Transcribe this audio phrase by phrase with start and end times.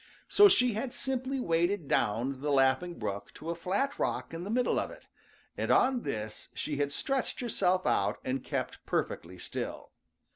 [0.27, 4.49] So she had simply waded down the Laughing Brook to a flat rock in the
[4.49, 5.07] middle of it,
[5.55, 9.91] and on this she had stretched herself out and kept perfectly still.